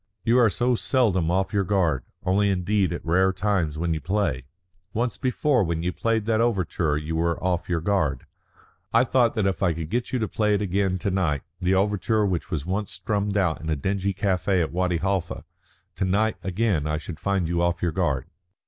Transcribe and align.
"You 0.23 0.39
are 0.39 0.49
so 0.49 0.73
seldom 0.73 1.29
off 1.29 1.53
your 1.53 1.63
guard. 1.63 2.03
Only 2.25 2.49
indeed 2.49 2.91
at 2.91 3.05
rare 3.05 3.31
times 3.31 3.77
when 3.77 3.93
you 3.93 4.01
play. 4.01 4.45
Once 4.93 5.15
before 5.19 5.63
when 5.63 5.83
you 5.83 5.93
played 5.93 6.25
that 6.25 6.41
overture 6.41 6.97
you 6.97 7.15
were 7.15 7.37
off 7.43 7.69
your 7.69 7.81
guard. 7.81 8.25
I 8.91 9.03
thought 9.03 9.35
that 9.35 9.45
if 9.45 9.61
I 9.61 9.73
could 9.73 9.91
get 9.91 10.11
you 10.11 10.17
to 10.17 10.27
play 10.27 10.55
it 10.55 10.61
again 10.63 10.97
to 10.97 11.11
night 11.11 11.43
the 11.59 11.75
overture 11.75 12.25
which 12.25 12.49
was 12.49 12.65
once 12.65 12.89
strummed 12.91 13.37
out 13.37 13.61
in 13.61 13.69
a 13.69 13.75
dingy 13.75 14.11
café 14.11 14.59
at 14.63 14.71
Wadi 14.71 14.97
Halfa 14.97 15.43
to 15.97 16.03
night 16.03 16.37
again 16.41 16.87
I 16.87 16.97
should 16.97 17.19
find 17.19 17.47
you 17.47 17.61
off 17.61 17.83
your 17.83 17.91
guard." 17.91 18.25